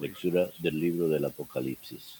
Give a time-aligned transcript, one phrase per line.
[0.00, 2.18] Lectura del libro del Apocalipsis.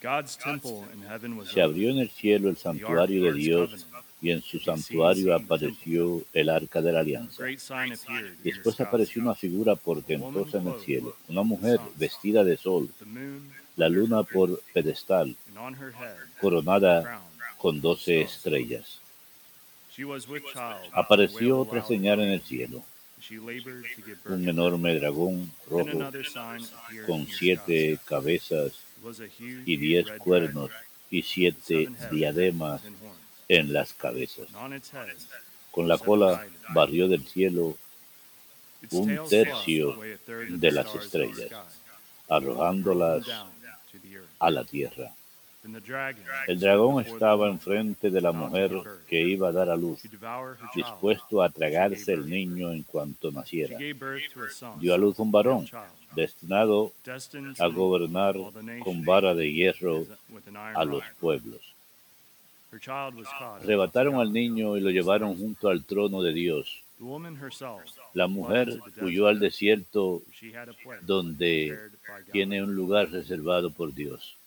[0.00, 3.86] God's temple in heaven was Se abrió en el cielo el santuario de Dios
[4.20, 7.42] y en su santuario apareció el arca de la alianza.
[7.42, 8.32] great sign appeared.
[8.32, 12.56] in the Después sky, apareció una figura portentosa en el cielo, una mujer vestida de
[12.56, 15.36] sol, the moon, la luna por pedestal,
[16.40, 17.20] coronada
[17.56, 19.00] con doce estrellas.
[19.96, 20.90] She was with child.
[20.92, 22.84] Apareció otra señal en el cielo,
[24.26, 26.10] Un enorme dragón rojo
[27.06, 28.72] con siete cabezas
[29.66, 30.70] y diez cuernos
[31.10, 32.82] y siete diademas
[33.48, 34.48] en las cabezas.
[35.70, 37.76] Con la cola barrió del cielo,
[38.92, 39.98] Un tercio
[40.48, 41.50] de las estrellas,
[42.28, 43.26] arrojándolas
[44.38, 45.12] a la tierra.
[46.46, 48.70] El dragón estaba enfrente de la mujer
[49.08, 50.00] que iba a dar a luz,
[50.74, 53.76] dispuesto a tragarse el niño en cuanto naciera.
[54.78, 55.68] Dio a luz un varón,
[56.14, 56.92] destinado
[57.58, 58.36] a gobernar
[58.84, 60.06] con vara de hierro
[60.74, 61.60] a los pueblos.
[63.60, 66.82] Arrebataron al niño y lo llevaron junto al trono de Dios.
[68.14, 70.22] La mujer huyó al desierto
[71.02, 71.78] donde
[72.32, 74.37] tiene un lugar reservado por Dios.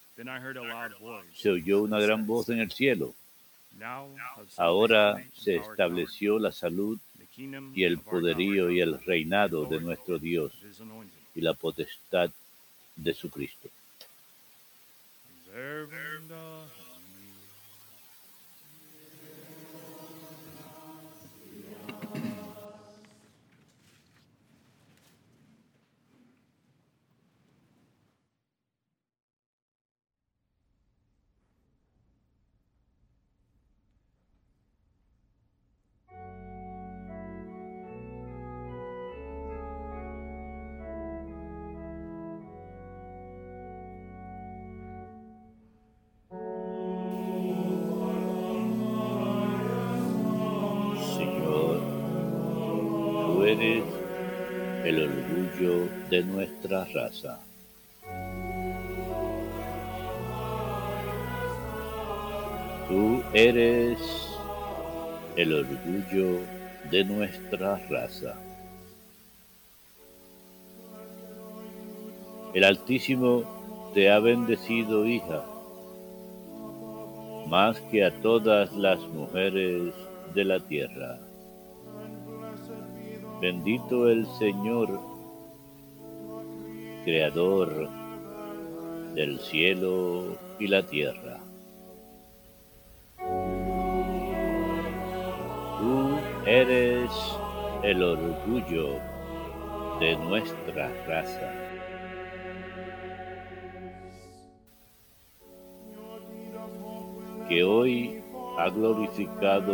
[1.33, 3.13] Se oyó una gran voz en el cielo.
[4.57, 6.99] Ahora se estableció la salud
[7.73, 10.53] y el poderío y el reinado de nuestro Dios
[11.33, 12.29] y la potestad
[12.95, 13.69] de su Cristo.
[56.11, 57.39] De nuestra raza.
[62.89, 63.97] Tú eres
[65.37, 66.39] el orgullo
[66.91, 68.35] de nuestra raza.
[72.53, 73.43] El Altísimo
[73.93, 75.45] te ha bendecido, hija,
[77.47, 79.93] más que a todas las mujeres
[80.35, 81.19] de la tierra.
[83.39, 85.10] Bendito el Señor,
[87.03, 87.89] Creador
[89.15, 91.39] del cielo y la tierra.
[95.79, 97.09] Tú eres
[97.83, 98.99] el orgullo
[99.99, 101.51] de nuestra raza.
[107.49, 108.21] Que hoy
[108.59, 109.73] ha glorificado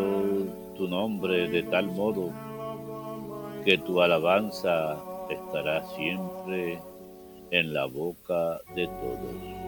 [0.78, 2.32] tu nombre de tal modo
[3.66, 4.98] que tu alabanza
[5.30, 6.80] estará siempre
[7.52, 9.68] en la boca de todos.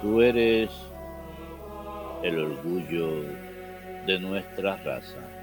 [0.00, 0.70] Tú eres
[2.22, 3.22] el orgullo
[4.06, 5.39] de nuestra raza.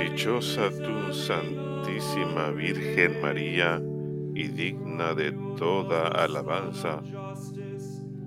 [0.00, 3.82] Dichosa tú, Santísima Virgen María,
[4.34, 7.02] y digna de toda alabanza,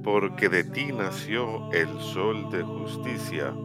[0.03, 3.55] porque de ti nació el Sol de justicia,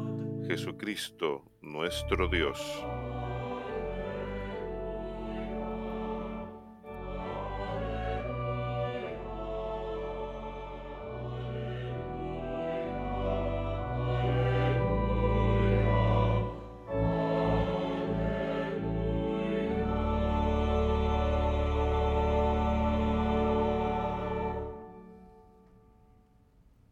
[0.47, 2.59] Jesucristo nuestro Dios.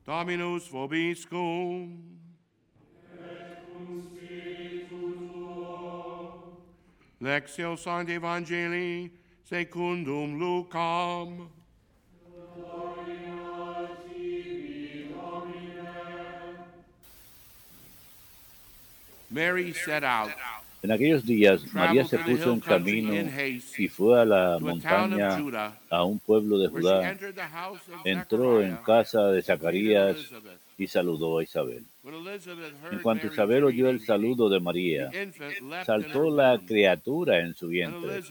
[0.06, 1.98] Dominus vobiscum.
[7.20, 9.10] Lectio Sancti Evangelii
[9.42, 11.48] secundum Lucam.
[19.28, 20.30] Mary set out
[20.86, 23.12] En aquellos días María se puso en camino
[23.76, 25.36] y fue a la montaña
[25.90, 27.18] a un pueblo de Judá.
[28.04, 30.16] Entró en casa de Zacarías
[30.78, 31.84] y saludó a Isabel.
[32.92, 35.10] En cuanto Isabel oyó el saludo de María,
[35.84, 38.22] saltó la criatura en su vientre.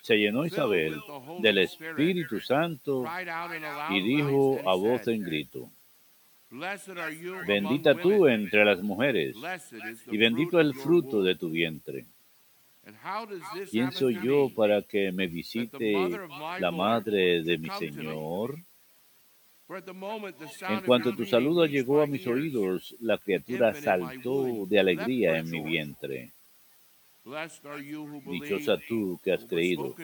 [0.00, 0.96] Se llenó Isabel
[1.40, 3.04] del Espíritu Santo
[3.90, 5.70] y dijo a voz en grito,
[7.46, 9.36] bendita tú entre las mujeres
[10.10, 12.06] y bendito el fruto de tu vientre.
[13.70, 15.92] ¿Quién soy yo para que me visite
[16.58, 17.68] la madre de mi?
[17.78, 18.56] Señor?
[20.68, 25.60] En cuanto tu saludo llegó a mis oídos, la criatura saltó de alegría en mi
[25.60, 26.32] vientre.
[28.26, 29.94] Dichosa tú que has creído,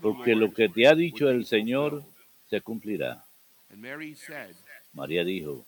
[0.00, 2.04] porque lo que te ha dicho el Señor
[2.46, 3.24] se cumplirá.
[4.96, 5.66] María dijo,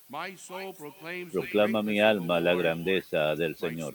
[1.31, 3.95] proclama mi alma la grandeza del Señor.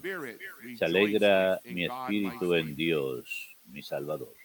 [0.77, 2.75] Se alegra mi espíritu en.
[2.75, 4.35] Dios, mi Salvador.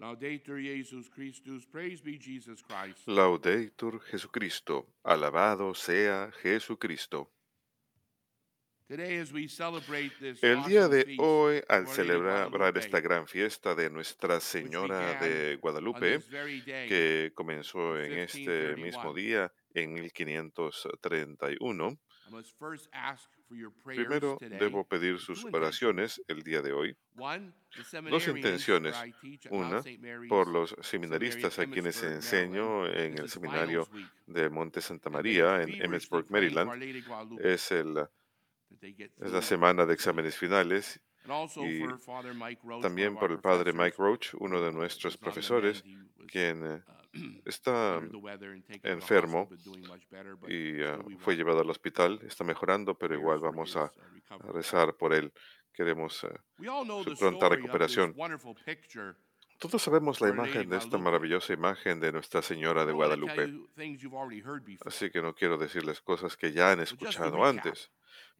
[0.00, 3.06] Laudetur Jesus Christus, praise be Jesus Christ.
[3.06, 7.30] Laudetur Jesucristo, alabado sea Jesucristo.
[8.88, 13.90] Today as we celebrate this El día de hoy, al celebrar esta gran fiesta de
[13.90, 16.22] Nuestra Señora de Guadalupe,
[16.88, 21.98] que comenzó en este mismo 1531, día, en 1531,
[22.30, 26.72] I must first ask for your prayers primero debo pedir sus oraciones el día de
[26.72, 26.96] hoy.
[28.08, 28.94] Dos intenciones.
[29.50, 29.82] Una,
[30.28, 33.88] por los seminaristas a quienes enseño en el seminario
[34.26, 36.82] de Monte Santa María en Emmitsburg, Maryland.
[37.40, 38.06] Es, el,
[38.80, 43.38] es la semana de exámenes finales y for Father Mike Roach, one también por el
[43.38, 45.84] padre Mike Roach, uno de who nuestros profesores,
[46.26, 46.82] quien eh,
[47.14, 48.00] uh, está
[48.82, 49.48] enfermo
[50.48, 55.12] y we fue llevado al hospital, está mejorando, pero igual vamos a, uh, rezar por
[55.12, 55.32] él.
[55.72, 56.24] Queremos...
[56.24, 56.28] eh,
[56.58, 58.14] We all know su pronta recuperación.
[59.60, 63.52] Todos sabemos la imagen de esta maravillosa imagen de Nuestra Señora de Guadalupe.
[64.86, 67.90] Así que no quiero decirles cosas que ya han escuchado antes,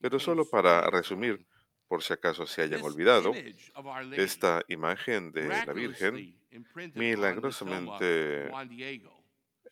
[0.01, 1.47] pero solo para resumir.
[1.91, 3.33] Por si acaso se hayan olvidado,
[4.13, 6.39] esta imagen de la Virgen
[6.95, 8.49] milagrosamente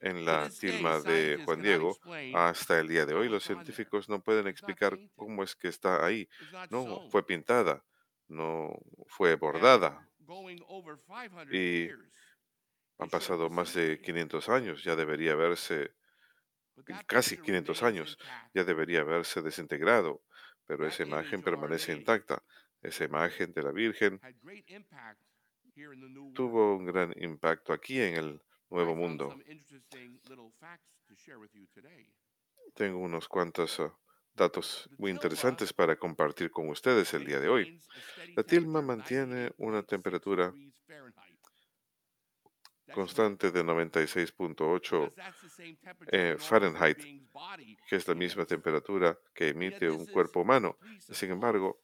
[0.01, 1.97] en la tilma de Juan Diego,
[2.35, 6.29] hasta el día de hoy los científicos no pueden explicar cómo es que está ahí.
[6.71, 7.85] No, fue pintada,
[8.27, 8.77] no
[9.07, 10.05] fue bordada.
[10.27, 11.89] going over 500 Y
[12.99, 14.41] Han pasado más de disintegration.
[14.41, 15.93] 500 años, ya debería haberse,
[17.07, 18.19] casi picture 500 remains años,
[18.55, 20.21] ya debería haberse desintegrado,
[20.69, 22.43] pero esa image imagen permanece intacta.
[22.83, 24.21] Esa imagen de la Virgen
[26.35, 29.35] tuvo un gran impacto aquí en el Nuevo Mundo.
[32.75, 33.99] Tengo unos cuantos ah,
[34.35, 37.81] datos muy interesantes para compartir con ustedes el día de hoy.
[38.37, 40.53] La tilma mantiene una 98.6 temperatura
[42.95, 46.99] constante de remarkable, 96.8 because that's the same temperature eh, Fahrenheit,
[47.89, 50.77] que es la misma temperatura que emite un cuerpo humano.
[50.99, 51.81] Sin embargo,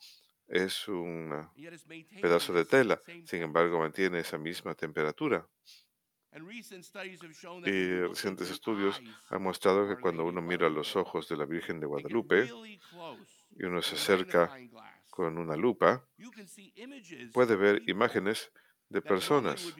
[0.47, 1.49] es un
[2.21, 3.01] pedazo de tela.
[3.25, 5.47] Sin embargo, mantiene esa misma temperatura.
[7.65, 11.87] Y recientes estudios han mostrado que cuando uno mira los ojos de la Virgen de
[11.87, 12.51] Guadalupe
[13.57, 14.53] y uno se acerca
[15.11, 16.05] con una lupa,
[17.33, 18.51] puede ver imágenes
[18.95, 19.75] de personas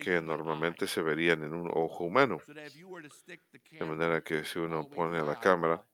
[0.00, 2.40] que normalmente se verían en un ojo humano.
[2.46, 5.84] De manera que si uno pone la cámara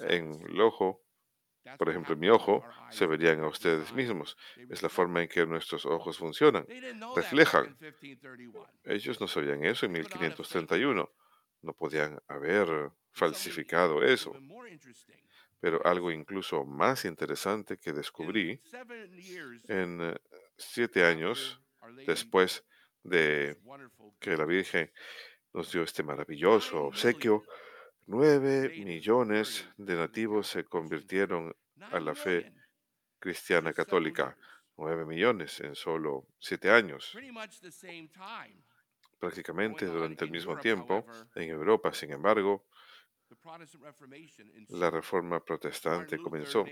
[0.00, 1.02] en el ojo,
[1.78, 4.36] por ejemplo en mi ojo, se verían a ustedes mismos.
[4.68, 6.66] Es la forma en que nuestros ojos funcionan.
[7.16, 7.64] Reflejan.
[7.64, 8.66] in 1531.
[8.84, 10.78] Ellos no sabían eso en They could not have faked it.
[10.78, 11.10] 1531.
[11.62, 14.36] No podían haber falsificado eso.
[15.58, 18.60] Pero algo incluso más interesante que descubrí
[19.68, 20.16] en eh,
[20.56, 21.60] siete años
[22.06, 22.64] después
[23.02, 23.56] de
[24.18, 24.90] que la Virgen
[25.52, 27.44] nos dio este maravilloso obsequio,
[28.06, 32.52] nueve millones de nativos se convirtieron a la fe
[33.18, 34.36] cristiana católica.
[34.76, 37.16] Nueve millones en solo siete años.
[39.18, 42.66] Prácticamente durante el mismo tiempo, en Europa, sin embargo,
[44.68, 46.64] La reforma protestante comenzó.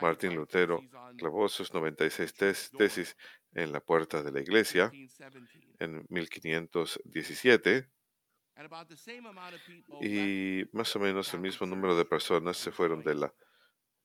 [0.00, 0.80] Martín 95 Lutero
[1.16, 3.16] clavó sus 96 tes- tesis
[3.52, 5.84] en la puerta de la iglesia 1517.
[5.84, 7.88] en 1517
[8.54, 11.96] And about the same amount of people left y más o menos el mismo número
[11.96, 13.34] de personas se fueron de la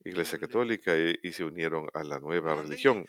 [0.06, 3.06] iglesia católica y, y se unieron a la nueva religión.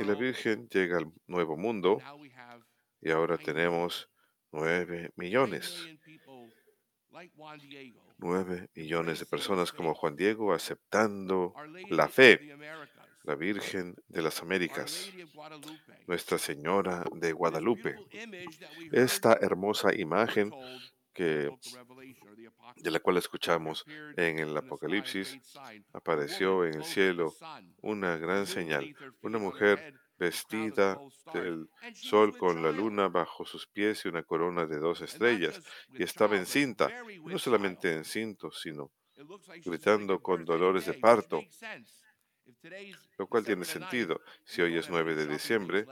[0.00, 1.98] Y la Virgen llega al nuevo mundo
[3.00, 4.10] y ahora tenemos
[4.50, 5.78] nueve nine millones.
[5.84, 6.99] million people like Juan Diego.
[8.18, 11.54] Nueve millones de personas como Juan Diego aceptando
[11.88, 12.56] la fe,
[13.24, 15.10] la Virgen de las Américas.
[16.06, 17.96] Nuestra Señora de Guadalupe.
[18.92, 20.52] Esta hermosa imagen
[21.12, 21.50] que,
[22.76, 23.84] de la cual escuchamos
[24.16, 25.38] en el Apocalipsis,
[25.92, 27.34] apareció en el cielo
[27.82, 33.66] una gran señal, una mujer vestida 12 stars, del sol con la luna bajo sus
[33.66, 38.92] pies y una corona de dos estrellas, y estaba encinta, y no solamente encinto, sino
[39.64, 41.40] gritando con dolores de parto,
[43.18, 44.20] lo cual tiene December the 9th, sentido.
[44.44, 45.86] Si hoy es have many 9 de diciembre,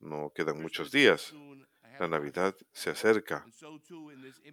[0.00, 1.34] no quedan muchos días.
[1.98, 2.08] La.
[2.08, 3.46] Navidad se acerca.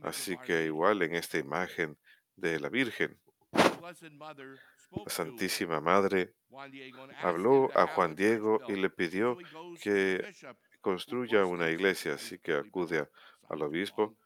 [0.02, 1.98] Así que igual en esta imagen
[2.38, 3.20] de la Virgen,
[3.54, 3.94] La
[5.08, 6.34] Santísima Madre
[7.22, 9.38] habló a Juan Diego y le pidió
[9.82, 10.34] que
[10.82, 13.08] construya una iglesia, así que acude
[13.50, 14.18] al obispo,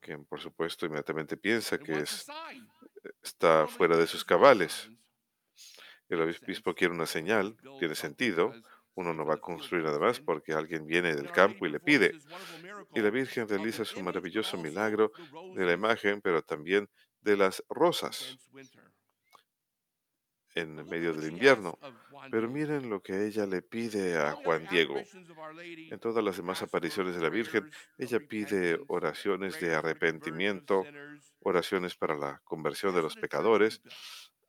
[0.00, 2.68] quien por supuesto inmediatamente piensa que es, sign.
[3.22, 4.90] está fuera de sus cabales.
[6.08, 8.52] El obispo quiere una señal, tiene sentido.
[8.94, 12.16] Uno no va a construir nada más porque alguien viene del campo y le pide.
[12.94, 15.12] Y la Virgen realiza su maravilloso milagro
[15.54, 16.88] de la imagen, pero también
[17.26, 18.38] de las rosas
[20.54, 21.78] en medio del invierno.
[22.30, 24.96] Pero miren lo que ella le pide a Juan Diego.
[25.90, 30.84] En todas las demás apariciones de la Virgen, ella pide oraciones de arrepentimiento,
[31.40, 33.82] oraciones para la conversión de los pecadores.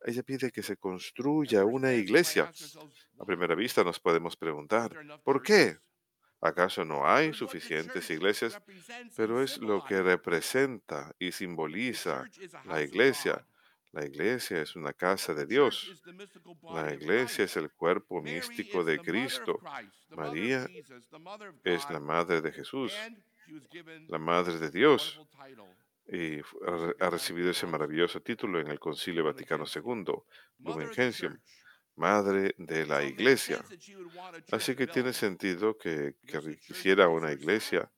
[0.04, 2.50] Ella pide que se construya una iglesia.
[3.18, 5.78] A primera vista nos podemos preguntar, ¿por qué?
[6.40, 8.60] ¿Acaso no hay suficientes iglesias?
[9.16, 12.24] Pero es lo que representa y simboliza
[12.64, 13.44] la iglesia.
[13.92, 16.02] La iglesia es una casa de Dios.
[16.72, 19.58] La iglesia es el cuerpo místico de Cristo.
[20.10, 20.68] María
[21.64, 22.94] es la madre de Jesús,
[24.06, 25.20] la madre de Dios,
[26.06, 26.38] y
[27.00, 30.04] ha recibido ese maravilloso título en el Concilio Vaticano II,
[30.60, 31.38] Lumen Gentium,
[31.98, 33.62] madre de la iglesia.
[34.50, 36.14] Así que tiene sentido que,
[36.66, 37.90] quisiera una iglesia,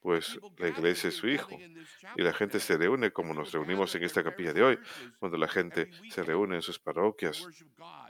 [0.00, 1.50] pues la iglesia es su hijo.
[2.16, 4.78] Y la gente se reúne como nos reunimos en esta capilla de hoy,
[5.18, 7.46] cuando la gente se reúne en sus parroquias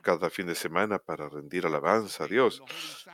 [0.03, 2.63] cada fin de semana para rendir alabanza a Dios,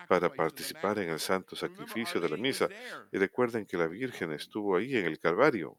[0.09, 2.69] para participar en el santo sacrificio de la misa.
[3.13, 5.79] Y recuerden que la Virgen estuvo ahí en el Calvario.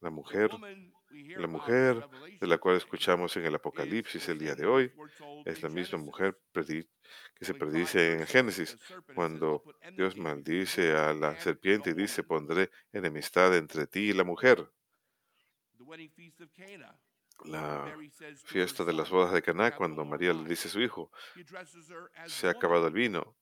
[0.00, 0.50] La mujer,
[1.12, 2.08] la mujer
[2.40, 4.92] de la cual escuchamos en el Apocalipsis el día de hoy,
[5.44, 8.78] es la misma mujer que se predice en Génesis,
[9.14, 9.62] cuando
[9.96, 14.70] Dios maldice a la serpiente y dice, pondré enemistad entre ti y la mujer.
[17.44, 17.98] La
[18.44, 21.10] fiesta de las bodas de Caná, cuando María le dice a su hijo,
[22.26, 23.36] se ha acabado el vino,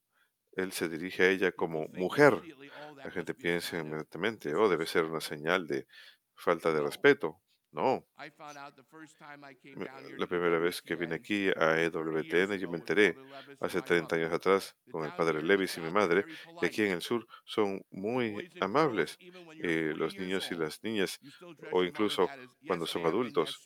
[0.53, 2.41] él se dirige a ella como mujer.
[2.97, 5.87] La gente piensa inmediatamente, oh, debe ser una señal de
[6.35, 7.41] falta de respeto.
[7.73, 8.05] No,
[10.19, 13.17] la primera vez que vine aquí a EWTN yo me enteré
[13.61, 16.25] hace 30 años atrás con el padre Levis y mi madre
[16.59, 19.19] que aquí en el sur son muy amables.
[19.63, 21.21] eh, los niños y las niñas
[21.73, 22.29] o incluso
[22.67, 23.61] cuando son adultos,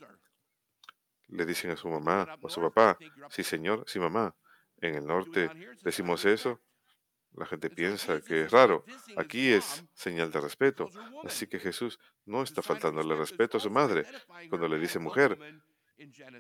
[1.29, 2.99] le dicen a su mamá o a su papá,
[3.31, 4.35] sí señor, sí mamá.
[4.81, 5.51] En el norte
[5.83, 6.61] decimos eso,
[7.37, 8.85] la gente piensa que es raro.
[9.17, 10.89] Aquí es señal de respeto.
[11.25, 14.05] Así que Jesús no está faltándole respeto a su madre.
[14.49, 15.39] Cuando le dice mujer,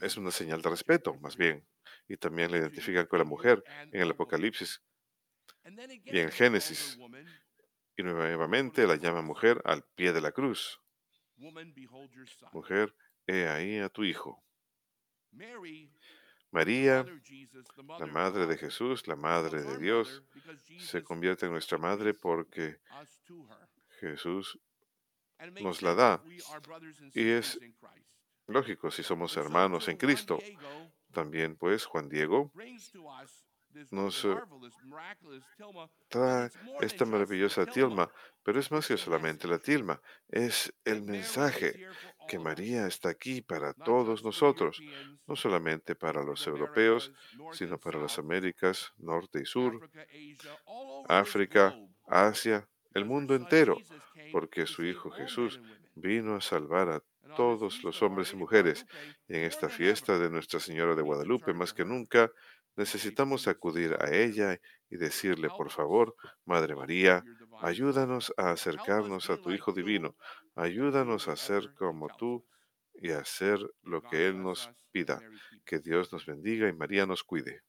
[0.00, 1.66] es una señal de respeto, más bien.
[2.08, 4.82] Y también le identifican con la mujer en el Apocalipsis
[6.04, 6.98] y en Génesis.
[7.96, 10.80] y nuevamente la llama mujer al pie de la cruz.
[12.52, 12.94] Mujer,
[13.26, 14.42] he ahí a tu hijo.
[16.54, 17.04] María,
[17.98, 20.22] la madre de Jesús, la madre de Dios,
[20.78, 22.78] se convierte en nuestra madre porque
[23.98, 24.60] Jesús,
[25.60, 26.22] nos la da.
[27.12, 27.58] Y es
[28.46, 30.38] lógico, si somos hermanos en Cristo,
[31.12, 32.52] también pues Juan Diego
[33.90, 34.26] nos
[36.08, 36.50] trae
[36.80, 38.10] esta maravillosa tilma,
[38.42, 41.86] pero es más que solamente la tilma, es el mensaje
[42.28, 44.80] que María está aquí para todos nosotros,
[45.26, 47.12] no solamente para los europeos,
[47.52, 49.88] sino para las Américas, norte y sur,
[51.08, 51.74] África,
[52.06, 53.76] Asia, el mundo entero,
[54.32, 55.60] porque su Hijo Jesús
[55.94, 57.02] vino a salvar a
[57.36, 58.86] todos los hombres y mujeres.
[59.28, 62.30] Y en esta fiesta de Nuestra Señora de Guadalupe, más que nunca,
[62.76, 67.26] necesitamos acudir a ella y decirle, por favor, Madre María,
[67.58, 70.16] ayúdanos a acercarnos a tu Hijo Divino,
[70.54, 72.46] ayúdanos a ser como tú
[72.94, 75.24] y a hacer lo que Él nos pida.
[75.64, 77.62] Que Dios nos bendiga y María nos cuide.